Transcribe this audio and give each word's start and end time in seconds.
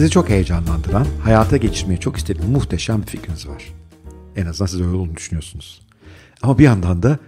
Sizi 0.00 0.10
çok 0.10 0.28
heyecanlandıran, 0.28 1.06
hayata 1.24 1.56
geçirmeyi 1.56 2.00
çok 2.00 2.16
istediğiniz 2.16 2.50
muhteşem 2.50 3.02
bir 3.02 3.06
fikriniz 3.06 3.48
var. 3.48 3.74
En 4.36 4.46
azından 4.46 4.66
siz 4.66 4.80
öyle 4.80 4.96
olduğunu 4.96 5.16
düşünüyorsunuz. 5.16 5.80
Ama 6.42 6.58
bir 6.58 6.64
yandan 6.64 7.02
da 7.02 7.18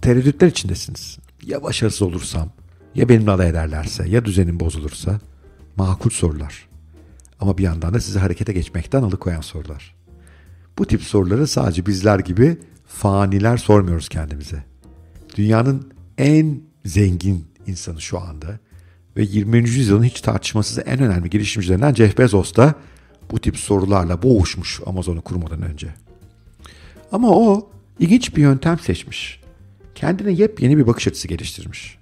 tereddütler 0.00 0.46
içindesiniz. 0.46 1.18
Ya 1.42 1.62
başarısız 1.62 2.02
olursam, 2.02 2.48
ya 2.94 3.08
benimle 3.08 3.30
alay 3.30 3.48
ederlerse, 3.48 4.08
ya 4.08 4.24
düzenim 4.24 4.60
bozulursa. 4.60 5.20
Makul 5.76 6.10
sorular. 6.10 6.68
Ama 7.40 7.58
bir 7.58 7.62
yandan 7.62 7.94
da 7.94 8.00
sizi 8.00 8.18
harekete 8.18 8.52
geçmekten 8.52 9.02
alıkoyan 9.02 9.40
sorular. 9.40 9.94
Bu 10.78 10.86
tip 10.86 11.02
soruları 11.02 11.46
sadece 11.46 11.86
bizler 11.86 12.18
gibi 12.18 12.58
faniler 12.86 13.56
sormuyoruz 13.56 14.08
kendimize. 14.08 14.64
Dünyanın 15.36 15.92
en 16.18 16.60
zengin 16.84 17.46
insanı 17.66 18.00
şu 18.00 18.20
anda 18.20 18.58
ve 19.16 19.22
20. 19.22 19.58
yüzyılın 19.58 20.04
hiç 20.04 20.20
tartışmasız 20.20 20.78
en 20.78 21.00
önemli 21.00 21.30
girişimcilerinden 21.30 21.94
Jeff 21.94 22.18
Bezos 22.18 22.56
da 22.56 22.74
bu 23.30 23.38
tip 23.38 23.56
sorularla 23.56 24.22
boğuşmuş 24.22 24.80
Amazon'u 24.86 25.22
kurmadan 25.22 25.62
önce. 25.62 25.94
Ama 27.12 27.30
o 27.30 27.70
ilginç 27.98 28.36
bir 28.36 28.42
yöntem 28.42 28.78
seçmiş. 28.78 29.40
Kendine 29.94 30.32
yepyeni 30.32 30.78
bir 30.78 30.86
bakış 30.86 31.08
açısı 31.08 31.28
geliştirmiş. 31.28 31.98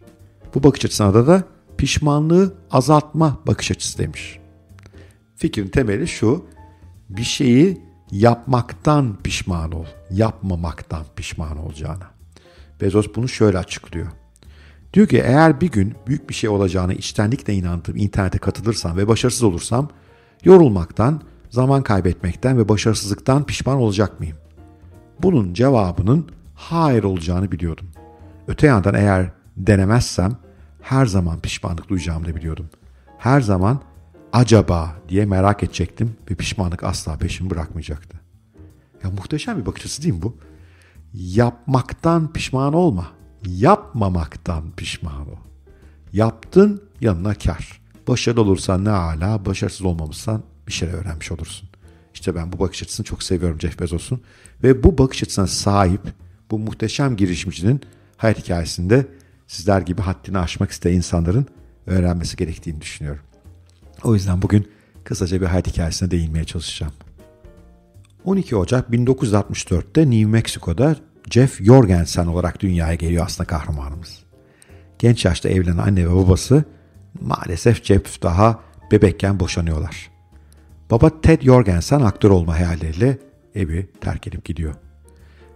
Bu 0.54 0.62
bakış 0.62 0.84
açısına 0.84 1.14
da 1.14 1.26
da 1.26 1.44
pişmanlığı 1.78 2.54
azaltma 2.70 3.40
bakış 3.46 3.70
açısı 3.70 3.98
demiş. 3.98 4.38
Fikrin 5.36 5.68
temeli 5.68 6.08
şu, 6.08 6.44
bir 7.08 7.24
şeyi 7.24 7.80
yapmaktan 8.10 9.16
pişman 9.22 9.72
ol, 9.72 9.86
yapmamaktan 10.10 11.04
pişman 11.16 11.58
olacağına. 11.58 12.10
Bezos 12.80 13.06
bunu 13.16 13.28
şöyle 13.28 13.58
açıklıyor. 13.58 14.06
Diyor 14.94 15.06
ki 15.06 15.18
eğer 15.18 15.60
bir 15.60 15.70
gün 15.70 15.94
büyük 16.06 16.28
bir 16.28 16.34
şey 16.34 16.50
olacağına 16.50 16.92
içtenlikle 16.92 17.54
inandığım 17.54 17.96
internete 17.96 18.38
katılırsam 18.38 18.96
ve 18.96 19.08
başarısız 19.08 19.42
olursam 19.42 19.88
yorulmaktan, 20.44 21.22
zaman 21.50 21.82
kaybetmekten 21.82 22.58
ve 22.58 22.68
başarısızlıktan 22.68 23.44
pişman 23.44 23.76
olacak 23.76 24.20
mıyım? 24.20 24.36
Bunun 25.22 25.54
cevabının 25.54 26.28
hayır 26.54 27.04
olacağını 27.04 27.52
biliyordum. 27.52 27.86
Öte 28.48 28.66
yandan 28.66 28.94
eğer 28.94 29.30
denemezsem 29.56 30.36
her 30.82 31.06
zaman 31.06 31.40
pişmanlık 31.40 31.88
duyacağımı 31.88 32.26
da 32.26 32.36
biliyordum. 32.36 32.70
Her 33.18 33.40
zaman 33.40 33.80
acaba 34.32 34.96
diye 35.08 35.24
merak 35.24 35.62
edecektim 35.62 36.16
ve 36.30 36.34
pişmanlık 36.34 36.84
asla 36.84 37.16
peşimi 37.16 37.50
bırakmayacaktı. 37.50 38.20
Ya 39.04 39.10
muhteşem 39.10 39.60
bir 39.60 39.66
bakış 39.66 39.84
açısı 39.84 40.02
değil 40.02 40.14
mi 40.14 40.22
bu? 40.22 40.36
Yapmaktan 41.14 42.32
pişman 42.32 42.74
olma. 42.74 43.17
Yapmamaktan 43.46 44.64
pişman 44.76 45.20
ol. 45.20 45.36
Yaptın 46.12 46.82
yanına 47.00 47.34
kar. 47.34 47.80
Başarılı 48.08 48.40
olursan 48.40 48.84
ne 48.84 48.90
ala, 48.90 49.46
başarısız 49.46 49.82
olmamışsan 49.82 50.42
bir 50.66 50.72
şeyler 50.72 50.94
öğrenmiş 50.94 51.32
olursun. 51.32 51.68
İşte 52.14 52.34
ben 52.34 52.52
bu 52.52 52.58
bakış 52.58 52.82
açısını 52.82 53.06
çok 53.06 53.22
seviyorum 53.22 53.60
Jeff 53.60 53.80
Bezos'un. 53.80 54.20
Ve 54.62 54.82
bu 54.82 54.98
bakış 54.98 55.22
açısına 55.22 55.46
sahip 55.46 56.00
bu 56.50 56.58
muhteşem 56.58 57.16
girişimcinin 57.16 57.80
hayat 58.16 58.38
hikayesinde 58.38 59.06
sizler 59.46 59.80
gibi 59.80 60.02
haddini 60.02 60.38
aşmak 60.38 60.70
isteyen 60.70 60.96
insanların 60.96 61.46
öğrenmesi 61.86 62.36
gerektiğini 62.36 62.80
düşünüyorum. 62.80 63.22
O 64.04 64.14
yüzden 64.14 64.42
bugün 64.42 64.68
kısaca 65.04 65.40
bir 65.40 65.46
hayat 65.46 65.66
hikayesine 65.66 66.10
değinmeye 66.10 66.44
çalışacağım. 66.44 66.92
12 68.24 68.56
Ocak 68.56 68.90
1964'te 68.90 70.10
New 70.10 70.24
Mexico'da 70.26 70.96
Jeff 71.30 71.64
Jorgensen 71.64 72.26
olarak 72.26 72.60
dünyaya 72.60 72.94
geliyor 72.94 73.26
aslında 73.26 73.46
kahramanımız. 73.46 74.18
Genç 74.98 75.24
yaşta 75.24 75.48
evlenen 75.48 75.78
anne 75.78 76.08
ve 76.08 76.14
babası 76.14 76.64
maalesef 77.20 77.84
Jeff 77.84 78.22
daha 78.22 78.60
bebekken 78.92 79.40
boşanıyorlar. 79.40 80.10
Baba 80.90 81.20
Ted 81.20 81.42
Jorgensen 81.42 82.00
aktör 82.00 82.30
olma 82.30 82.54
hayalleriyle 82.54 83.18
evi 83.54 83.88
terk 84.00 84.26
edip 84.26 84.44
gidiyor. 84.44 84.74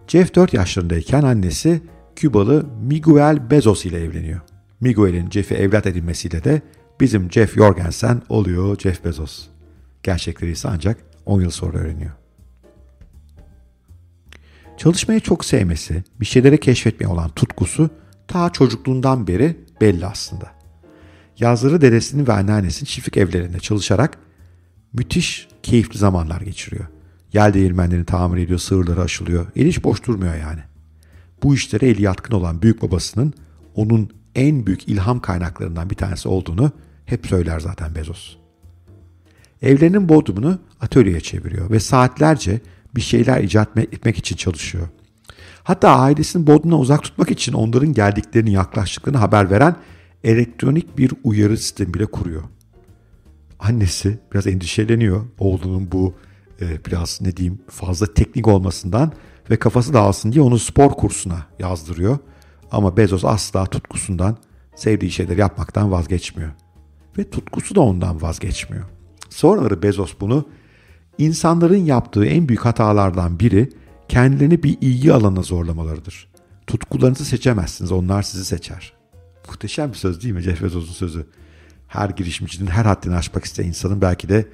Jeff 0.06 0.34
4 0.34 0.54
yaşlarındayken 0.54 1.22
annesi 1.22 1.82
Kübalı 2.16 2.66
Miguel 2.82 3.50
Bezos 3.50 3.84
ile 3.84 4.04
evleniyor. 4.04 4.41
Miguel'in 4.80 5.30
Jeff'i 5.30 5.54
evlat 5.54 5.86
edinmesiyle 5.86 6.44
de 6.44 6.62
bizim 7.00 7.32
Jeff 7.32 7.54
Jorgensen 7.54 8.22
oluyor 8.28 8.78
Jeff 8.78 9.04
Bezos. 9.04 9.47
Gerçekleri 10.02 10.50
ise 10.50 10.68
ancak 10.68 10.97
10 11.26 11.41
yıl 11.41 11.50
sonra 11.50 11.78
öğreniyor. 11.78 12.10
Çalışmayı 14.82 15.20
çok 15.20 15.44
sevmesi, 15.44 16.04
bir 16.20 16.26
şeyleri 16.26 16.60
keşfetmeye 16.60 17.09
olan 17.09 17.31
tutkusu 17.31 17.91
ta 18.28 18.50
çocukluğundan 18.50 19.26
beri 19.26 19.56
belli 19.81 20.06
aslında. 20.06 20.50
Yazları 21.38 21.81
dedesinin 21.81 22.26
ve 22.26 22.32
anneannesinin 22.32 22.87
çiftlik 22.87 23.16
evlerinde 23.16 23.59
çalışarak 23.59 24.19
müthiş 24.92 25.48
keyifli 25.62 25.98
zamanlar 25.98 26.41
geçiriyor. 26.41 26.84
Yel 27.32 27.54
değirmenlerini 27.54 28.04
tamir 28.04 28.42
ediyor, 28.42 28.59
sığırları 28.59 29.03
aşılıyor. 29.03 29.47
El 29.56 29.66
hiç 29.66 29.84
boş 29.84 30.06
durmuyor 30.06 30.34
yani. 30.37 30.60
Bu 31.42 31.54
işlere 31.54 31.88
eli 31.88 32.03
yatkın 32.03 32.34
olan 32.34 32.62
büyük 32.62 32.82
babasının 32.82 33.34
onun 33.75 34.10
en 34.34 34.66
büyük 34.66 34.88
ilham 34.88 35.21
kaynaklarından 35.21 35.91
bir 35.91 35.97
tanesi 35.97 36.28
olduğunu 36.28 36.72
hep 37.06 37.26
söyler 37.26 37.60
zaten 37.60 37.94
Bezos. 37.94 38.37
Evlerinin 39.62 40.09
bodrumunu 40.09 40.59
atölyeye 40.81 41.21
çeviriyor 41.21 41.71
ve 41.71 41.81
saatlerce 41.81 42.60
bir 42.97 43.00
şeyler 43.00 43.41
icat 43.42 43.78
etmek 43.78 44.19
için 44.19 44.36
çalışıyor. 44.36 44.88
Hatta 45.64 45.97
ailesini 45.97 46.47
bodrumdan 46.47 46.80
uzak 46.80 47.03
tutmak 47.03 47.30
için 47.30 47.53
onların 47.53 47.92
geldiklerini, 47.92 48.53
yaklaştıklarını 48.53 49.19
haber 49.19 49.50
veren 49.50 49.76
elektronik 50.25 50.98
bir 50.98 51.12
uyarı 51.25 51.56
sistemi 51.56 51.94
bile 51.94 52.06
kuruyor. 52.06 52.42
Annesi 53.58 54.19
biraz 54.32 54.47
endişeleniyor 54.47 55.25
oğlunun 55.38 55.92
bu 55.92 56.14
e, 56.60 56.84
biraz 56.84 57.20
ne 57.20 57.36
diyeyim 57.36 57.58
fazla 57.69 58.14
teknik 58.14 58.48
olmasından 58.48 59.12
ve 59.50 59.56
kafası 59.56 59.94
dağılsın 59.94 60.32
diye 60.32 60.42
onu 60.42 60.59
spor 60.59 60.91
kursuna 60.91 61.47
yazdırıyor. 61.59 62.19
Ama 62.70 62.97
Bezos 62.97 63.24
asla 63.24 63.66
tutkusundan, 63.66 64.36
sevdiği 64.74 65.10
şeyler 65.10 65.36
yapmaktan 65.36 65.92
vazgeçmiyor. 65.92 66.50
Ve 67.19 67.30
tutkusu 67.30 67.74
da 67.74 67.80
ondan 67.80 68.22
vazgeçmiyor. 68.22 68.84
Sonraları 69.30 69.82
Bezos 69.82 70.14
bunu 70.20 70.48
insanların 71.18 71.84
yaptığı 71.84 72.24
en 72.26 72.48
büyük 72.48 72.64
hatalardan 72.64 73.40
biri 73.40 73.72
kendilerini 74.08 74.62
bir 74.62 74.78
ilgi 74.80 75.12
alanına 75.12 75.42
zorlamalarıdır. 75.42 76.28
Tutkularınızı 76.66 77.24
seçemezsiniz, 77.24 77.92
onlar 77.92 78.22
sizi 78.22 78.44
seçer. 78.44 78.92
Muhteşem 79.48 79.90
bir 79.92 79.96
söz 79.96 80.22
değil 80.22 80.34
mi 80.34 80.40
Jeff 80.40 80.62
Bezos'un 80.62 80.92
sözü? 80.92 81.26
Her 81.88 82.10
girişimcinin 82.10 82.66
her 82.66 82.84
haddini 82.84 83.16
aşmak 83.16 83.44
isteyen 83.44 83.68
insanın 83.68 84.00
belki 84.00 84.28
de 84.28 84.48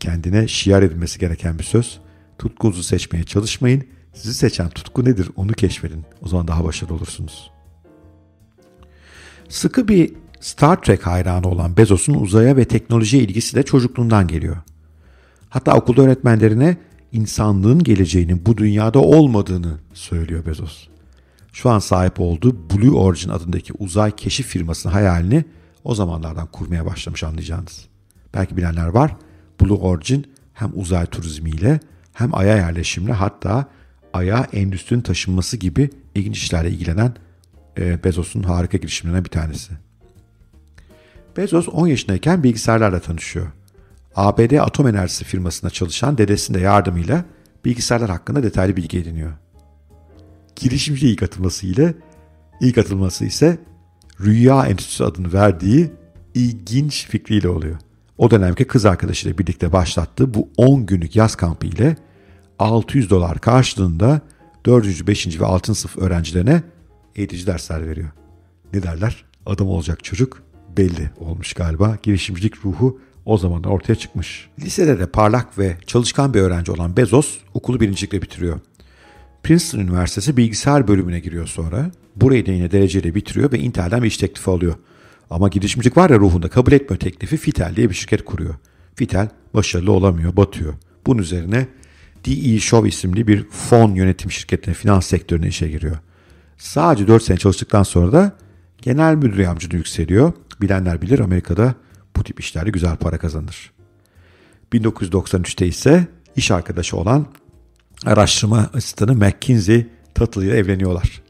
kendine 0.00 0.48
şiar 0.48 0.82
edilmesi 0.82 1.18
gereken 1.18 1.58
bir 1.58 1.64
söz. 1.64 2.00
Tutkunuzu 2.38 2.82
seçmeye 2.82 3.24
çalışmayın. 3.24 3.84
Sizi 4.14 4.34
seçen 4.34 4.68
tutku 4.68 5.04
nedir 5.04 5.30
onu 5.36 5.52
keşfedin. 5.52 6.04
O 6.22 6.28
zaman 6.28 6.48
daha 6.48 6.64
başarılı 6.64 6.94
olursunuz. 6.94 7.50
Sıkı 9.48 9.88
bir 9.88 10.12
Star 10.40 10.82
Trek 10.82 11.06
hayranı 11.06 11.48
olan 11.48 11.76
Bezos'un 11.76 12.14
uzaya 12.14 12.56
ve 12.56 12.64
teknolojiye 12.64 13.22
ilgisi 13.22 13.56
de 13.56 13.62
çocukluğundan 13.62 14.28
geliyor. 14.28 14.56
Hatta 15.54 15.76
okulda 15.76 16.02
öğretmenlerine 16.02 16.76
insanlığın 17.12 17.82
geleceğinin 17.82 18.46
bu 18.46 18.56
dünyada 18.56 18.98
olmadığını 18.98 19.78
söylüyor 19.92 20.46
Bezos. 20.46 20.88
Şu 21.52 21.70
an 21.70 21.78
sahip 21.78 22.20
olduğu 22.20 22.70
Blue 22.70 22.98
Origin 22.98 23.28
adındaki 23.28 23.72
uzay 23.78 24.16
keşif 24.16 24.46
firmasının 24.46 24.92
hayalini 24.92 25.44
o 25.84 25.94
zamanlardan 25.94 26.46
kurmaya 26.46 26.86
başlamış 26.86 27.24
anlayacağınız. 27.24 27.86
Belki 28.34 28.56
bilenler 28.56 28.86
var. 28.86 29.16
Blue 29.60 29.78
Origin 29.78 30.26
hem 30.52 30.70
uzay 30.74 31.06
turizmiyle 31.06 31.80
hem 32.12 32.34
aya 32.34 32.56
yerleşimle 32.56 33.12
hatta 33.12 33.66
aya 34.12 34.48
endüstrinin 34.52 35.02
taşınması 35.02 35.56
gibi 35.56 35.90
ilginç 36.14 36.38
işlerle 36.38 36.70
ilgilenen 36.70 37.14
e, 37.78 38.04
Bezos'un 38.04 38.42
harika 38.42 38.78
girişimlerinden 38.78 39.24
bir 39.24 39.30
tanesi. 39.30 39.72
Bezos 41.36 41.68
10 41.68 41.86
yaşındayken 41.86 42.42
bilgisayarlarla 42.42 43.00
tanışıyor. 43.00 43.46
ABD 44.16 44.52
atom 44.58 44.88
enerjisi 44.88 45.24
firmasında 45.24 45.70
çalışan 45.70 46.18
dedesinin 46.18 46.58
de 46.58 46.62
yardımıyla 46.62 47.24
bilgisayarlar 47.64 48.10
hakkında 48.10 48.42
detaylı 48.42 48.76
bilgi 48.76 48.98
ediniyor. 48.98 49.32
Girişimci 50.56 51.08
ilk 51.08 51.22
atılması 51.22 51.66
ile 51.66 51.94
ilk 52.60 52.78
atılması 52.78 53.24
ise 53.24 53.58
Rüya 54.20 54.66
Enstitüsü 54.66 55.04
adını 55.04 55.32
verdiği 55.32 55.92
ilginç 56.34 57.06
fikriyle 57.08 57.48
oluyor. 57.48 57.76
O 58.18 58.30
dönemki 58.30 58.64
kız 58.64 58.84
arkadaşıyla 58.84 59.38
birlikte 59.38 59.72
başlattığı 59.72 60.34
bu 60.34 60.48
10 60.56 60.86
günlük 60.86 61.16
yaz 61.16 61.34
kampı 61.34 61.66
ile 61.66 61.96
600 62.58 63.10
dolar 63.10 63.38
karşılığında 63.38 64.20
4. 64.66 65.06
5. 65.06 65.40
ve 65.40 65.46
6. 65.46 65.74
sınıf 65.74 65.98
öğrencilerine 65.98 66.62
eğitici 67.16 67.46
dersler 67.46 67.88
veriyor. 67.88 68.10
Ne 68.72 68.82
derler? 68.82 69.24
Adam 69.46 69.68
olacak 69.68 70.04
çocuk 70.04 70.42
belli 70.76 71.10
olmuş 71.20 71.52
galiba. 71.52 71.96
Girişimcilik 72.02 72.64
ruhu 72.64 73.00
o 73.26 73.38
zaman 73.38 73.62
ortaya 73.62 73.94
çıkmış. 73.94 74.48
Lisede 74.60 74.98
de 74.98 75.06
parlak 75.06 75.58
ve 75.58 75.76
çalışkan 75.86 76.34
bir 76.34 76.40
öğrenci 76.40 76.72
olan 76.72 76.96
Bezos 76.96 77.38
okulu 77.54 77.80
birincilikle 77.80 78.22
bitiriyor. 78.22 78.60
Princeton 79.42 79.78
Üniversitesi 79.78 80.36
bilgisayar 80.36 80.88
bölümüne 80.88 81.20
giriyor 81.20 81.46
sonra. 81.46 81.90
Burayı 82.16 82.46
da 82.46 82.50
yine 82.50 82.70
dereceyle 82.70 83.14
bitiriyor 83.14 83.52
ve 83.52 83.58
Intel'den 83.58 84.02
bir 84.02 84.06
iş 84.06 84.16
teklifi 84.16 84.50
alıyor. 84.50 84.74
Ama 85.30 85.48
girişimcilik 85.48 85.96
var 85.96 86.10
ya 86.10 86.18
ruhunda 86.18 86.48
kabul 86.48 86.72
etmiyor 86.72 87.00
teklifi 87.00 87.36
Fitel 87.36 87.76
diye 87.76 87.90
bir 87.90 87.94
şirket 87.94 88.24
kuruyor. 88.24 88.54
Vitel 89.00 89.28
başarılı 89.54 89.92
olamıyor, 89.92 90.36
batıyor. 90.36 90.74
Bunun 91.06 91.22
üzerine 91.22 91.66
DE 92.26 92.58
Show 92.58 92.88
isimli 92.88 93.26
bir 93.26 93.48
fon 93.48 93.94
yönetim 93.94 94.30
şirketine, 94.30 94.74
finans 94.74 95.06
sektörüne 95.06 95.48
işe 95.48 95.68
giriyor. 95.68 95.96
Sadece 96.58 97.08
4 97.08 97.22
sene 97.22 97.36
çalıştıktan 97.36 97.82
sonra 97.82 98.12
da 98.12 98.36
genel 98.82 99.14
müdür 99.14 99.38
yardımcılığı 99.38 99.76
yükseliyor. 99.76 100.32
Bilenler 100.60 101.02
bilir 101.02 101.18
Amerika'da 101.18 101.74
bu 102.16 102.24
tip 102.24 102.40
işlerde 102.40 102.70
güzel 102.70 102.96
para 102.96 103.18
kazanır. 103.18 103.72
1993'te 104.72 105.66
ise 105.66 106.08
iş 106.36 106.50
arkadaşı 106.50 106.96
olan 106.96 107.26
araştırma 108.06 108.70
asistanı 108.74 109.14
McKinsey 109.14 109.86
Tuttle 110.14 110.46
ile 110.46 110.56
evleniyorlar. 110.56 111.22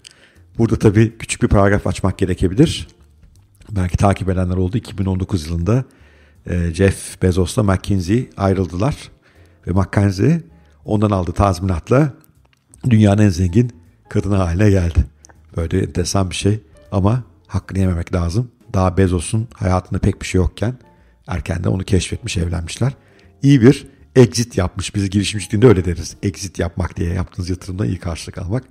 Burada 0.58 0.76
tabii 0.76 1.18
küçük 1.18 1.42
bir 1.42 1.48
paragraf 1.48 1.86
açmak 1.86 2.18
gerekebilir. 2.18 2.88
Belki 3.70 3.96
takip 3.96 4.28
edenler 4.28 4.56
oldu. 4.56 4.76
2019 4.76 5.46
yılında 5.46 5.84
e, 6.46 6.74
Jeff 6.74 7.22
Bezos'la 7.22 7.62
McKinsey 7.62 8.30
ayrıldılar. 8.36 8.96
Ve 9.66 9.72
McKinsey 9.72 10.40
ondan 10.84 11.10
aldığı 11.10 11.32
tazminatla 11.32 12.12
dünyanın 12.90 13.22
en 13.22 13.28
zengin 13.28 13.72
kadını 14.08 14.36
haline 14.36 14.70
geldi. 14.70 15.04
Böyle 15.56 15.82
enteresan 15.82 16.30
bir 16.30 16.34
şey 16.34 16.60
ama 16.92 17.22
hakkını 17.46 17.78
yememek 17.78 18.14
lazım. 18.14 18.50
Daha 18.74 18.96
Bezos'un 18.96 19.48
hayatında 19.54 19.98
pek 19.98 20.22
bir 20.22 20.26
şey 20.26 20.38
yokken 20.38 20.74
erken 21.26 21.64
de 21.64 21.68
onu 21.68 21.84
keşfetmiş 21.84 22.36
evlenmişler. 22.36 22.92
İyi 23.42 23.62
bir 23.62 23.86
exit 24.16 24.58
yapmış. 24.58 24.94
Biz 24.94 25.10
girişimciliğinde 25.10 25.66
öyle 25.66 25.84
deriz. 25.84 26.16
Exit 26.22 26.58
yapmak 26.58 26.96
diye 26.96 27.12
yaptığınız 27.12 27.50
yatırımda 27.50 27.86
iyi 27.86 27.98
karşılık 27.98 28.38
almak. 28.38 28.64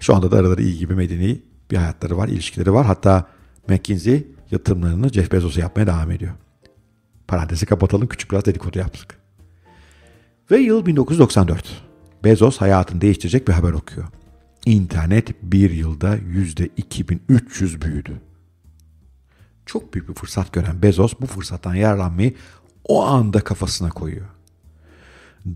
Şu 0.00 0.14
anda 0.14 0.30
da 0.30 0.36
araları 0.36 0.62
iyi 0.62 0.78
gibi 0.78 0.94
medeni 0.94 1.42
bir 1.70 1.76
hayatları 1.76 2.16
var, 2.16 2.28
ilişkileri 2.28 2.72
var. 2.72 2.86
Hatta 2.86 3.26
McKinsey 3.68 4.26
yatırımlarını 4.50 5.08
Jeff 5.08 5.32
Bezos'a 5.32 5.60
yapmaya 5.60 5.86
devam 5.86 6.10
ediyor. 6.10 6.32
Parantezi 7.28 7.66
kapatalım 7.66 8.08
küçük 8.08 8.30
biraz 8.30 8.44
dedikodu 8.44 8.78
yaptık. 8.78 9.18
Ve 10.50 10.58
yıl 10.58 10.86
1994. 10.86 11.82
Bezos 12.24 12.58
hayatını 12.58 13.00
değiştirecek 13.00 13.48
bir 13.48 13.52
haber 13.52 13.72
okuyor. 13.72 14.06
İnternet 14.66 15.42
bir 15.42 15.70
yılda 15.70 16.16
yüzde 16.16 16.68
2300 16.76 17.82
büyüdü. 17.82 18.20
Çok 19.66 19.94
büyük 19.94 20.08
bir 20.08 20.14
fırsat 20.14 20.52
gören 20.52 20.82
Bezos 20.82 21.14
bu 21.20 21.26
fırsattan 21.26 21.74
yararlanmayı 21.74 22.34
o 22.84 23.04
anda 23.04 23.40
kafasına 23.40 23.88
koyuyor. 23.88 24.26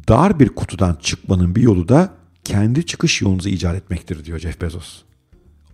Dar 0.08 0.41
bir 0.41 0.49
kutudan 0.49 0.94
çıkmanın 0.94 1.55
bir 1.55 1.62
yolu 1.62 1.88
da 1.88 2.14
kendi 2.44 2.87
çıkış 2.87 3.23
yolunuzu 3.23 3.49
icat 3.49 3.75
etmektir 3.75 4.25
diyor 4.25 4.38
Jeff 4.38 4.61
Bezos. 4.61 5.03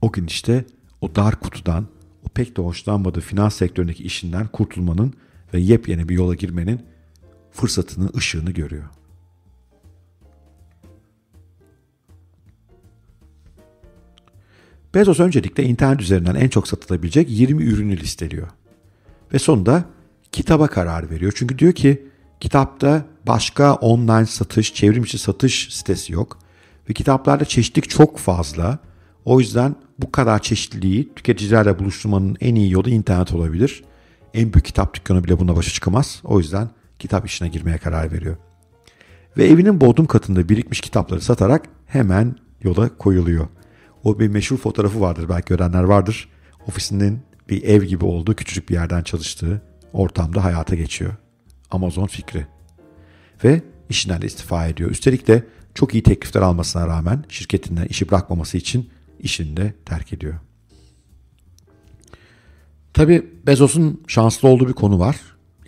O 0.00 0.12
gün 0.12 0.26
işte 0.26 0.64
o 1.00 1.14
dar 1.14 1.40
kutudan, 1.40 1.86
o 2.26 2.28
pek 2.28 2.56
de 2.56 2.62
hoşlanmadığı 2.62 3.20
finans 3.20 3.56
sektöründeki 3.56 4.04
işinden 4.04 4.46
kurtulmanın 4.46 5.14
ve 5.54 5.60
yepyeni 5.60 6.08
bir 6.08 6.14
yola 6.14 6.34
girmenin 6.34 6.80
fırsatını, 7.52 8.10
ışığını 8.16 8.50
görüyor. 8.50 8.84
Bezos 14.94 15.20
öncelikle 15.20 15.64
internet 15.64 16.00
üzerinden 16.00 16.34
en 16.34 16.48
çok 16.48 16.68
satılabilecek 16.68 17.30
20 17.30 17.62
ürünü 17.62 17.96
listeliyor. 17.96 18.48
Ve 19.32 19.38
sonunda 19.38 19.84
kitaba 20.32 20.66
karar 20.66 21.10
veriyor. 21.10 21.32
Çünkü 21.36 21.58
diyor 21.58 21.72
ki 21.72 22.06
kitapta 22.40 23.04
başka 23.26 23.74
online 23.74 24.26
satış, 24.26 24.74
çevrimçi 24.74 25.18
satış 25.18 25.68
sitesi 25.70 26.12
yok. 26.12 26.38
Ve 26.90 26.92
kitaplarda 26.92 27.44
çeşitlilik 27.44 27.90
çok 27.90 28.18
fazla. 28.18 28.78
O 29.24 29.40
yüzden 29.40 29.74
bu 29.98 30.12
kadar 30.12 30.42
çeşitliliği 30.42 31.14
tüketicilerle 31.14 31.78
buluşturmanın 31.78 32.36
en 32.40 32.54
iyi 32.54 32.70
yolu 32.70 32.90
internet 32.90 33.32
olabilir. 33.32 33.84
En 34.34 34.52
büyük 34.52 34.64
kitap 34.64 34.94
dükkanı 34.94 35.24
bile 35.24 35.40
buna 35.40 35.56
başa 35.56 35.70
çıkamaz. 35.70 36.20
O 36.24 36.38
yüzden 36.38 36.70
kitap 36.98 37.26
işine 37.26 37.48
girmeye 37.48 37.78
karar 37.78 38.12
veriyor. 38.12 38.36
Ve 39.36 39.48
evinin 39.48 39.80
bodrum 39.80 40.06
katında 40.06 40.48
birikmiş 40.48 40.80
kitapları 40.80 41.20
satarak 41.20 41.64
hemen 41.86 42.36
yola 42.62 42.96
koyuluyor. 42.98 43.46
O 44.04 44.18
bir 44.18 44.28
meşhur 44.28 44.56
fotoğrafı 44.56 45.00
vardır 45.00 45.28
belki 45.28 45.48
görenler 45.48 45.82
vardır. 45.82 46.28
Ofisinin 46.68 47.20
bir 47.48 47.62
ev 47.62 47.82
gibi 47.82 48.04
olduğu 48.04 48.34
küçücük 48.34 48.68
bir 48.68 48.74
yerden 48.74 49.02
çalıştığı 49.02 49.62
ortamda 49.92 50.44
hayata 50.44 50.76
geçiyor. 50.76 51.12
Amazon 51.70 52.06
fikri. 52.06 52.46
Ve 53.44 53.62
işinden 53.88 54.22
de 54.22 54.26
istifa 54.26 54.66
ediyor. 54.66 54.90
Üstelik 54.90 55.26
de 55.26 55.46
çok 55.74 55.94
iyi 55.94 56.02
teklifler 56.02 56.42
almasına 56.42 56.86
rağmen 56.86 57.24
şirketinden 57.28 57.84
işi 57.84 58.10
bırakmaması 58.10 58.56
için 58.56 58.90
işini 59.20 59.56
de 59.56 59.74
terk 59.84 60.12
ediyor. 60.12 60.34
Tabi 62.94 63.30
Bezos'un 63.46 64.02
şanslı 64.06 64.48
olduğu 64.48 64.68
bir 64.68 64.72
konu 64.72 64.98
var. 64.98 65.16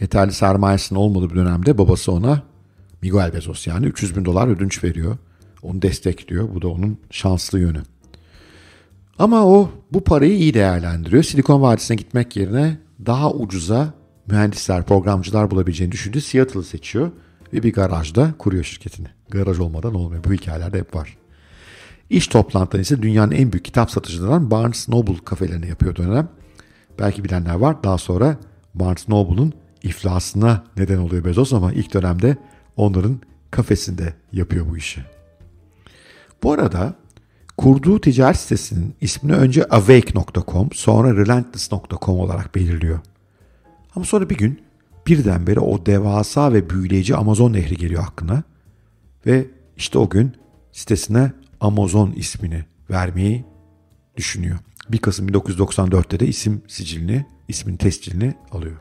Yeterli 0.00 0.32
sermayesinin 0.32 0.98
olmadığı 0.98 1.30
bir 1.30 1.36
dönemde 1.36 1.78
babası 1.78 2.12
ona 2.12 2.42
Miguel 3.02 3.34
Bezos 3.34 3.66
yani 3.66 3.86
300 3.86 4.16
bin 4.16 4.24
dolar 4.24 4.48
ödünç 4.48 4.84
veriyor. 4.84 5.18
Onu 5.62 5.82
destekliyor. 5.82 6.54
Bu 6.54 6.62
da 6.62 6.68
onun 6.68 6.98
şanslı 7.10 7.60
yönü. 7.60 7.82
Ama 9.18 9.46
o 9.46 9.70
bu 9.92 10.04
parayı 10.04 10.36
iyi 10.38 10.54
değerlendiriyor. 10.54 11.22
Silikon 11.22 11.62
Vadisi'ne 11.62 11.96
gitmek 11.96 12.36
yerine 12.36 12.78
daha 13.06 13.32
ucuza 13.32 13.94
mühendisler, 14.26 14.82
programcılar 14.82 15.50
bulabileceğini 15.50 15.92
düşündü. 15.92 16.20
Seattle'ı 16.20 16.64
seçiyor 16.64 17.10
ve 17.52 17.62
bir 17.62 17.72
garajda 17.72 18.34
kuruyor 18.38 18.64
şirketini. 18.64 19.08
Garaj 19.30 19.58
olmadan 19.58 19.94
olmuyor. 19.94 20.24
Bu 20.24 20.32
hikayelerde 20.32 20.78
hep 20.78 20.94
var. 20.94 21.16
İş 22.10 22.26
toplantıları 22.26 22.82
ise 22.82 23.02
dünyanın 23.02 23.32
en 23.32 23.52
büyük 23.52 23.64
kitap 23.64 23.90
satıcılarından 23.90 24.50
Barnes 24.50 24.88
Noble 24.88 25.24
kafelerine 25.24 25.66
yapıyor 25.66 25.96
dönem. 25.96 26.28
Belki 26.98 27.24
bilenler 27.24 27.54
var. 27.54 27.84
Daha 27.84 27.98
sonra 27.98 28.36
Barnes 28.74 29.08
Noble'un 29.08 29.52
iflasına 29.82 30.64
neden 30.76 30.98
oluyor 30.98 31.24
Bezos 31.24 31.52
ama 31.52 31.72
ilk 31.72 31.94
dönemde 31.94 32.36
onların 32.76 33.20
kafesinde 33.50 34.14
yapıyor 34.32 34.70
bu 34.70 34.76
işi. 34.76 35.04
Bu 36.42 36.52
arada 36.52 36.94
kurduğu 37.56 38.00
ticaret 38.00 38.36
sitesinin 38.36 38.94
ismini 39.00 39.36
önce 39.36 39.64
awake.com 39.64 40.68
sonra 40.72 41.16
relentless.com 41.16 42.20
olarak 42.20 42.54
belirliyor. 42.54 43.00
Ama 43.96 44.04
sonra 44.04 44.30
bir 44.30 44.36
gün 44.36 44.60
birdenbire 45.06 45.60
o 45.60 45.86
devasa 45.86 46.52
ve 46.52 46.70
büyüleyici 46.70 47.16
Amazon 47.16 47.52
nehri 47.52 47.76
geliyor 47.76 48.04
aklına 48.08 48.42
ve 49.26 49.46
işte 49.76 49.98
o 49.98 50.08
gün 50.08 50.32
sitesine 50.72 51.32
Amazon 51.60 52.12
ismini 52.16 52.64
vermeyi 52.90 53.44
düşünüyor. 54.16 54.58
1 54.88 54.98
Kasım 54.98 55.28
1994'te 55.28 56.20
de 56.20 56.26
isim 56.26 56.62
sicilini, 56.68 57.26
ismin 57.48 57.76
tescilini 57.76 58.34
alıyor. 58.52 58.76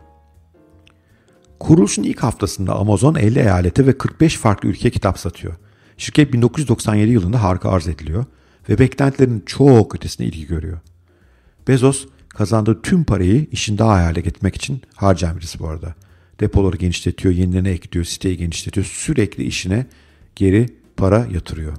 Kuruluşun 1.60 2.03
ilk 2.03 2.24
haftasında 2.24 2.75
Amazon 2.75 3.15
50 3.15 3.39
eyalete 3.39 3.88
ve 3.88 3.98
45 3.98 4.38
farklı 4.38 4.70
ülkeye 4.70 4.89
kitap 4.89 5.20
satıyor. 5.20 5.53
Şirket 5.98 6.34
1997 6.34 7.12
yılında 7.12 7.44
harika 7.44 7.70
arz 7.70 7.88
ediliyor 7.88 8.25
ve 8.70 8.79
beklentilerin 8.79 9.43
çok 9.46 9.96
ötesine 9.96 10.27
ilgi 10.27 10.48
görüyor. 10.48 10.79
Bezos 11.67 12.05
kazandığı 12.29 12.82
tüm 12.82 13.03
parayı 13.03 13.48
işin 13.51 13.77
daha 13.77 13.93
hayale 13.93 14.22
getirmek 14.22 14.55
için 14.55 14.82
harcayan 14.96 15.38
birisi 15.38 15.60
bu 15.60 15.67
arada. 15.67 15.96
Depoları 16.39 16.77
genişletiyor, 16.77 17.34
yenilerini 17.34 17.70
ekliyor, 17.70 18.05
siteyi 18.05 18.38
genişletiyor. 18.38 18.86
Sürekli 18.86 19.43
işine 19.43 19.86
geri 20.36 20.77
para 20.98 21.27
yatırıyor. 21.34 21.74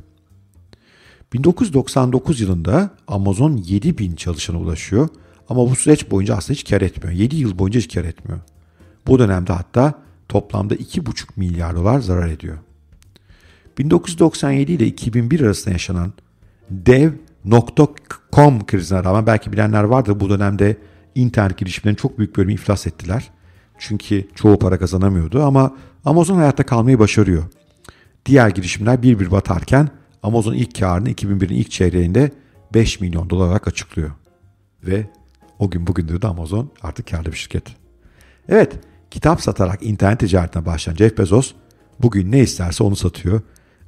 1999 1.33 2.41
yılında 2.41 2.91
Amazon 3.09 3.57
7 3.57 3.99
bin 3.99 4.15
çalışana 4.15 4.59
ulaşıyor 4.59 5.09
ama 5.49 5.71
bu 5.71 5.77
süreç 5.77 6.11
boyunca 6.11 6.37
aslında 6.37 6.59
hiç 6.59 6.71
kar 6.71 6.81
etmiyor. 6.81 7.19
7 7.19 7.37
yıl 7.37 7.59
boyunca 7.59 7.81
hiç 7.81 7.95
kar 7.95 8.05
etmiyor. 8.05 8.41
Bu 9.07 9.19
dönemde 9.19 9.53
hatta 9.53 10.03
toplamda 10.29 10.75
2,5 10.75 11.27
milyar 11.37 11.77
dolar 11.77 12.01
zarar 12.01 12.29
ediyor. 12.29 12.59
1997 13.79 14.73
ile 14.73 14.87
2001 14.87 15.41
arasında 15.41 15.73
yaşanan 15.73 16.13
dev.com 16.71 18.67
krizine 18.67 19.05
rağmen 19.05 19.27
belki 19.27 19.53
bilenler 19.53 19.85
vardır 19.85 20.21
bu 20.21 20.31
dönemde 20.31 20.77
internet 21.15 21.59
girişimlerinin 21.59 21.97
çok 21.97 22.19
büyük 22.19 22.37
bölümü 22.37 22.53
iflas 22.53 22.87
ettiler. 22.87 23.31
Çünkü 23.79 24.29
çoğu 24.35 24.59
para 24.59 24.79
kazanamıyordu 24.79 25.43
ama 25.43 25.77
Amazon 26.05 26.37
hayatta 26.37 26.67
kalmayı 26.67 26.99
başarıyor. 26.99 27.45
Diğer 28.27 28.49
girişimler 28.49 29.03
bir 29.03 29.19
bir 29.19 29.31
batarken 29.31 29.89
Amazon 30.23 30.55
ilk 30.55 30.81
karını 30.81 31.11
2001'in 31.11 31.55
ilk 31.55 31.71
çeyreğinde 31.71 32.31
5 32.75 33.01
milyon 33.01 33.31
dolar 33.31 33.47
olarak 33.47 33.69
açıklıyor. 33.69 34.11
Ve 34.87 35.07
o 35.59 35.71
gün 35.71 35.87
bugündür 35.87 36.23
de 36.23 36.27
Amazon 36.27 36.71
artık 36.83 37.07
karlı 37.07 37.33
bir 37.33 37.37
şirket. 37.37 37.65
Evet, 38.49 38.73
kitap 39.11 39.41
satarak 39.41 39.83
internet 39.83 40.21
ticaretine 40.21 40.67
başlayan 40.67 40.97
Jeff 40.97 41.19
Bezos 41.19 41.55
bugün 42.03 42.33
ne 42.33 42.41
isterse 42.41 42.85
onu 42.85 42.97
satıyor 42.97 43.41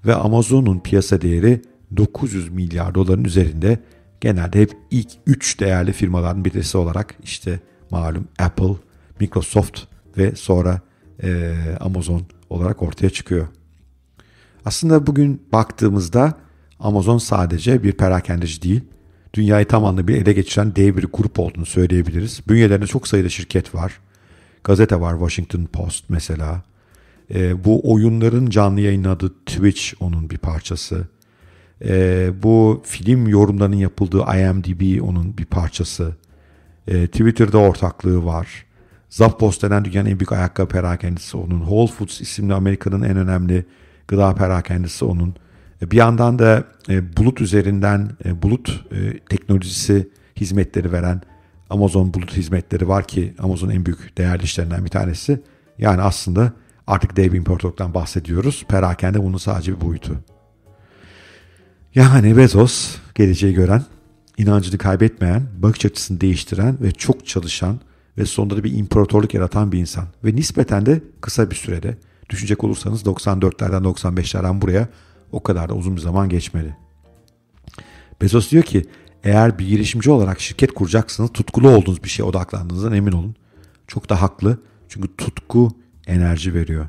ve 0.06 0.14
Amazon'un 0.14 0.78
piyasa 0.78 1.20
değeri 1.20 1.62
900 1.96 2.48
milyar 2.48 2.94
doların 2.94 3.24
üzerinde 3.24 3.78
genelde 4.20 4.60
hep 4.60 4.76
ilk 4.90 5.08
3 5.26 5.60
değerli 5.60 5.92
firmaların 5.92 6.44
birisi 6.44 6.78
olarak 6.78 7.14
işte 7.22 7.60
malum 7.90 8.28
Apple, 8.38 8.74
Microsoft 9.20 9.80
ve 10.18 10.34
sonra 10.34 10.80
e, 11.22 11.54
Amazon 11.80 12.22
olarak 12.50 12.82
ortaya 12.82 13.10
çıkıyor. 13.10 13.46
Aslında 14.64 15.06
bugün 15.06 15.42
baktığımızda 15.52 16.34
Amazon 16.80 17.18
sadece 17.18 17.82
bir 17.82 17.92
perakendeci 17.92 18.62
değil, 18.62 18.80
dünyayı 19.34 19.66
tam 19.66 19.84
anlamıyla 19.84 20.20
ele 20.20 20.32
geçiren 20.32 20.76
dev 20.76 20.96
bir 20.96 21.04
grup 21.12 21.38
olduğunu 21.38 21.66
söyleyebiliriz. 21.66 22.40
Bünyelerinde 22.48 22.86
çok 22.86 23.08
sayıda 23.08 23.28
şirket 23.28 23.74
var. 23.74 24.00
Gazete 24.64 25.00
var, 25.00 25.12
Washington 25.12 25.64
Post 25.64 26.04
mesela. 26.08 26.62
E, 27.34 27.64
bu 27.64 27.92
oyunların 27.92 28.50
canlı 28.50 28.80
yayınladığı 28.80 29.34
Twitch 29.46 29.94
onun 30.00 30.30
bir 30.30 30.38
parçası. 30.38 31.08
E, 31.84 32.30
bu 32.42 32.82
film 32.84 33.28
yorumlarının 33.28 33.76
yapıldığı 33.76 34.18
IMDb 34.18 35.02
onun 35.02 35.38
bir 35.38 35.44
parçası. 35.44 36.16
E, 36.88 37.06
Twitter'da 37.06 37.58
ortaklığı 37.58 38.24
var. 38.24 38.66
Zappos 39.08 39.62
denen 39.62 39.84
dünyanın 39.84 40.10
en 40.10 40.20
büyük 40.20 40.32
ayakkabı 40.32 40.68
perakendisi 40.68 41.36
onun. 41.36 41.58
Whole 41.58 41.92
Foods 41.92 42.20
isimli 42.20 42.54
Amerika'nın 42.54 43.02
en 43.02 43.16
önemli 43.16 43.66
gıda 44.08 44.34
perakendisi 44.34 45.04
onun. 45.04 45.34
E, 45.82 45.90
bir 45.90 45.96
yandan 45.96 46.38
da 46.38 46.64
e, 46.88 47.16
bulut 47.16 47.40
üzerinden 47.40 48.10
e, 48.24 48.42
bulut 48.42 48.84
e, 48.92 49.18
teknolojisi 49.18 50.08
hizmetleri 50.36 50.92
veren 50.92 51.22
Amazon 51.70 52.14
bulut 52.14 52.36
hizmetleri 52.36 52.88
var 52.88 53.08
ki 53.08 53.34
Amazon 53.38 53.70
en 53.70 53.86
büyük 53.86 54.18
değerli 54.18 54.42
işlerinden 54.42 54.84
bir 54.84 54.90
tanesi. 54.90 55.42
Yani 55.78 56.02
aslında 56.02 56.52
artık 56.86 57.16
dev 57.16 57.32
imparatorluktan 57.32 57.94
bahsediyoruz. 57.94 58.64
Perakende 58.68 59.22
bunun 59.22 59.38
sadece 59.38 59.76
bir 59.76 59.80
boyutu. 59.80 60.16
Yani 61.96 62.36
Bezos 62.36 62.96
geleceği 63.14 63.54
gören, 63.54 63.84
inancını 64.38 64.78
kaybetmeyen, 64.78 65.42
bakış 65.58 65.84
açısını 65.84 66.20
değiştiren 66.20 66.76
ve 66.80 66.92
çok 66.92 67.26
çalışan 67.26 67.80
ve 68.18 68.26
sonunda 68.26 68.56
da 68.56 68.64
bir 68.64 68.78
imparatorluk 68.78 69.34
yaratan 69.34 69.72
bir 69.72 69.78
insan. 69.78 70.04
Ve 70.24 70.36
nispeten 70.36 70.86
de 70.86 71.00
kısa 71.20 71.50
bir 71.50 71.56
sürede 71.56 71.96
düşünecek 72.30 72.64
olursanız 72.64 73.02
94'lerden 73.02 73.82
95'lerden 73.82 74.62
buraya 74.62 74.88
o 75.32 75.42
kadar 75.42 75.68
da 75.68 75.74
uzun 75.74 75.96
bir 75.96 76.00
zaman 76.00 76.28
geçmedi. 76.28 76.76
Bezos 78.22 78.50
diyor 78.50 78.62
ki 78.62 78.86
eğer 79.24 79.58
bir 79.58 79.66
girişimci 79.66 80.10
olarak 80.10 80.40
şirket 80.40 80.74
kuracaksınız 80.74 81.32
tutkulu 81.32 81.68
olduğunuz 81.68 82.04
bir 82.04 82.08
şeye 82.08 82.24
odaklandığınızdan 82.24 82.92
emin 82.92 83.12
olun. 83.12 83.34
Çok 83.86 84.08
da 84.08 84.22
haklı 84.22 84.58
çünkü 84.88 85.16
tutku 85.16 85.72
enerji 86.06 86.54
veriyor. 86.54 86.88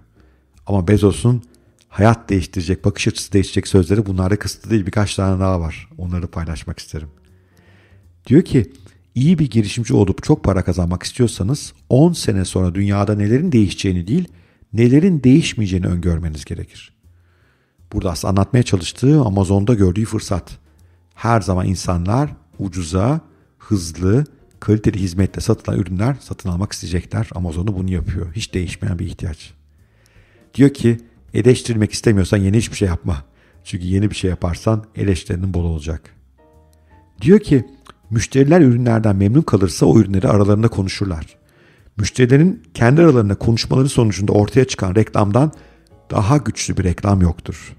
Ama 0.66 0.88
Bezos'un 0.88 1.44
hayat 1.98 2.30
değiştirecek, 2.30 2.86
bakış 2.86 3.08
açısı 3.08 3.34
değiştirecek 3.34 3.68
sözleri 3.68 4.06
bunlarda 4.06 4.40
kısıtlı 4.40 4.70
değil. 4.70 4.86
Birkaç 4.86 5.16
tane 5.16 5.40
daha 5.40 5.60
var. 5.60 5.90
Onları 5.98 6.28
paylaşmak 6.28 6.80
isterim. 6.80 7.10
Diyor 8.28 8.42
ki 8.42 8.72
iyi 9.16 9.40
bir 9.40 9.50
girişimci 9.50 9.94
olup 9.94 10.24
çok 10.24 10.44
para 10.44 10.64
kazanmak 10.64 11.04
istiyorsanız 11.04 11.74
10 11.90 12.14
sene 12.14 12.46
sonra 12.46 12.76
dünyada 12.76 13.16
nelerin 13.16 13.52
değişeceğini 13.52 14.08
değil, 14.08 14.28
nelerin 14.74 15.24
değişmeyeceğini 15.24 15.88
öngörmeniz 15.88 16.46
gerekir. 16.46 16.94
Burada 17.94 18.12
aslında 18.12 18.32
anlatmaya 18.32 18.64
çalıştığı 18.64 19.22
Amazon'da 19.22 19.74
gördüğü 19.74 20.06
fırsat. 20.06 20.58
Her 21.16 21.42
zaman 21.42 21.68
insanlar 21.68 22.30
ucuza, 22.60 23.22
hızlı, 23.58 24.26
kaliteli 24.60 25.00
hizmetle 25.00 25.42
satılan 25.42 25.80
ürünler 25.80 26.16
satın 26.22 26.50
almak 26.50 26.72
isteyecekler. 26.72 27.30
Amazon'da 27.36 27.76
bunu 27.76 27.92
yapıyor. 27.92 28.34
Hiç 28.36 28.54
değişmeyen 28.54 29.00
bir 29.00 29.06
ihtiyaç. 29.06 29.54
Diyor 30.54 30.70
ki 30.70 30.98
eleştirmek 31.38 31.92
istemiyorsan 31.92 32.38
yeni 32.38 32.58
hiçbir 32.58 32.76
şey 32.76 32.88
yapma. 32.88 33.24
Çünkü 33.64 33.86
yeni 33.86 34.10
bir 34.10 34.16
şey 34.16 34.30
yaparsan 34.30 34.84
eleştirinin 34.96 35.54
bol 35.54 35.64
olacak. 35.64 36.02
Diyor 37.22 37.40
ki 37.40 37.66
müşteriler 38.10 38.62
ürünlerden 38.62 39.16
memnun 39.16 39.42
kalırsa 39.42 39.86
o 39.86 40.00
ürünleri 40.00 40.28
aralarında 40.28 40.68
konuşurlar. 40.68 41.38
Müşterilerin 41.98 42.64
kendi 42.74 43.02
aralarında 43.02 43.36
konuşmaları 43.36 43.90
sonucunda 43.90 44.32
ortaya 44.32 44.66
çıkan 44.66 44.96
reklamdan 44.96 45.52
daha 46.12 46.38
güçlü 46.38 46.78
bir 46.78 46.84
reklam 46.84 47.22
yoktur. 47.22 47.76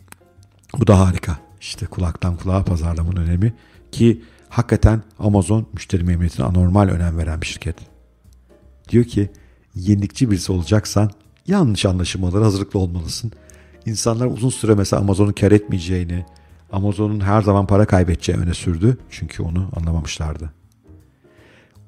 Bu 0.78 0.86
da 0.86 1.00
harika. 1.00 1.38
İşte 1.60 1.86
kulaktan 1.86 2.36
kulağa 2.36 2.64
pazarlamanın 2.64 3.16
önemi 3.16 3.54
ki 3.92 4.22
hakikaten 4.48 5.02
Amazon 5.18 5.66
müşteri 5.72 6.04
memnuniyetine 6.04 6.46
anormal 6.46 6.88
önem 6.88 7.18
veren 7.18 7.40
bir 7.40 7.46
şirket. 7.46 7.76
Diyor 8.88 9.04
ki 9.04 9.30
yenilikçi 9.74 10.30
birisi 10.30 10.52
olacaksan 10.52 11.10
yanlış 11.46 11.86
anlaşılmalara 11.86 12.44
hazırlıklı 12.44 12.78
olmalısın. 12.78 13.32
İnsanlar 13.88 14.26
uzun 14.26 14.48
süre 14.48 14.74
mesela 14.74 15.02
Amazon'un 15.02 15.32
kar 15.32 15.52
etmeyeceğini, 15.52 16.24
Amazon'un 16.72 17.20
her 17.20 17.42
zaman 17.42 17.66
para 17.66 17.86
kaybedeceğini 17.86 18.42
öne 18.42 18.54
sürdü. 18.54 18.98
Çünkü 19.10 19.42
onu 19.42 19.70
anlamamışlardı. 19.76 20.52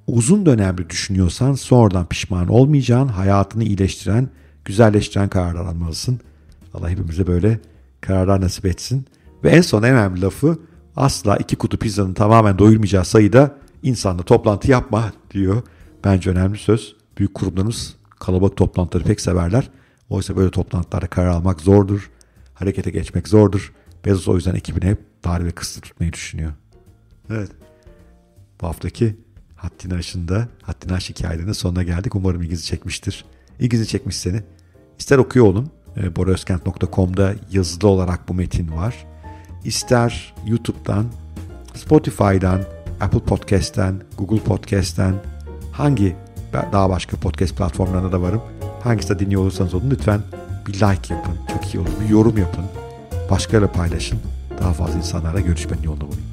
Uzun 0.07 0.47
dönemli 0.47 0.91
düşünüyorsan 0.91 1.55
sonradan 1.55 2.07
pişman 2.07 2.49
olmayacağın, 2.49 3.09
hayatını 3.09 3.65
iyileştiren, 3.65 4.29
güzelleştiren 4.65 5.29
kararlar 5.29 5.65
almalısın. 5.65 6.21
Allah 6.75 6.91
hepimize 6.91 7.27
böyle 7.27 7.61
kararlar 8.01 8.41
nasip 8.41 8.67
etsin. 8.67 9.07
Ve 9.45 9.51
en 9.51 9.61
son 9.61 9.83
en 9.83 9.95
önemli 9.95 10.21
lafı 10.21 10.59
asla 10.97 11.37
iki 11.37 11.57
kutu 11.57 11.79
pizzanın 11.79 12.15
tamamen 12.15 12.59
doyurmayacağı 12.59 13.05
sayıda 13.05 13.57
insanla 13.83 14.23
toplantı 14.23 14.71
yapma 14.71 15.13
diyor. 15.31 15.63
Bence 16.05 16.31
önemli 16.31 16.59
söz. 16.59 16.97
Büyük 17.19 17.35
kurumlarımız 17.35 17.97
kalabalık 18.19 18.57
toplantıları 18.57 19.05
pek 19.05 19.21
severler. 19.21 19.71
Oysa 20.11 20.37
böyle 20.37 20.51
toplantılarda 20.51 21.07
karar 21.07 21.29
almak 21.29 21.61
zordur. 21.61 22.11
Harekete 22.55 22.91
geçmek 22.91 23.29
zordur. 23.29 23.73
Bezos 24.05 24.29
o 24.29 24.35
yüzden 24.35 24.55
ekibini 24.55 24.85
hep 24.91 24.99
dar 25.25 25.45
ve 25.45 25.51
kısıtlı 25.51 25.81
tutmayı 25.81 26.13
düşünüyor. 26.13 26.53
Evet. 27.31 27.51
Bu 28.61 28.67
haftaki 28.67 29.17
Haddini 29.57 29.95
Aşı'nda, 29.95 30.49
Haddini 30.63 30.93
Aş 30.93 31.11
hikayelerinin 31.11 31.53
sonuna 31.53 31.83
geldik. 31.83 32.15
Umarım 32.15 32.43
ilginizi 32.43 32.65
çekmiştir. 32.65 33.25
İlginizi 33.59 33.89
çekmiş 33.89 34.17
seni. 34.17 34.43
İster 34.99 35.19
okuyor 35.19 35.47
olun. 35.47 35.71
E, 35.97 36.17
boraözkent.com'da 36.17 37.35
yazılı 37.51 37.89
olarak 37.89 38.29
bu 38.29 38.35
metin 38.35 38.77
var. 38.77 39.07
İster 39.65 40.35
YouTube'dan, 40.47 41.07
Spotify'dan, 41.75 42.65
Apple 43.01 43.21
Podcast'ten, 43.21 44.03
Google 44.19 44.45
Podcast'ten 44.45 45.15
hangi 45.73 46.17
daha 46.53 46.91
başka 46.91 47.17
podcast 47.17 47.57
platformlarında 47.57 48.13
da 48.13 48.23
varım. 48.23 48.43
Hangisinde 48.85 49.19
dinliyor 49.19 49.43
olursanız 49.43 49.75
olun 49.75 49.91
lütfen 49.91 50.21
bir 50.67 50.73
like 50.75 51.15
yapın. 51.15 51.35
Çok 51.53 51.75
iyi 51.75 51.79
olur. 51.79 51.89
Bir 52.05 52.09
yorum 52.09 52.39
yapın. 52.39 52.65
Başkalarıyla 53.31 53.73
paylaşın. 53.73 54.19
Daha 54.61 54.73
fazla 54.73 54.99
insanlarla 54.99 55.41
görüşmenin 55.41 55.83
yolunu 55.83 56.01
bulun. 56.01 56.30